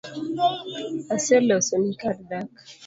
[1.15, 2.51] Aseloso ni kar dak